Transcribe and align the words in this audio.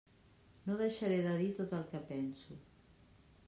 No 0.69 0.77
deixaré 0.79 1.19
de 1.27 1.35
dir 1.43 1.51
tot 1.61 1.77
el 1.81 1.87
que 1.95 2.03
penso. 2.11 2.61